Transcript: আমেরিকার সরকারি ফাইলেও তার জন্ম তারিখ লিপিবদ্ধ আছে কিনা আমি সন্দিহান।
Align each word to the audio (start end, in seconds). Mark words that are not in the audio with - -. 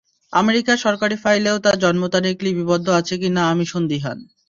আমেরিকার 0.33 0.77
সরকারি 0.77 1.15
ফাইলেও 1.23 1.57
তার 1.65 1.77
জন্ম 1.83 2.03
তারিখ 2.15 2.35
লিপিবদ্ধ 2.45 2.87
আছে 2.99 3.15
কিনা 3.21 3.41
আমি 3.51 3.65
সন্দিহান। 3.73 4.17